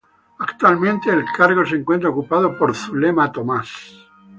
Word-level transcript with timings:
Actualmente 0.39 1.11
el 1.11 1.23
cargo 1.25 1.63
se 1.63 1.75
encuentra 1.75 2.09
ocupado 2.09 2.57
por 2.57 2.73
Zulema 2.75 3.31
Tomás. 3.31 3.69